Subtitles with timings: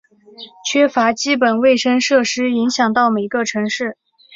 [0.65, 3.99] 缺乏基本卫生设施影响到每个城市。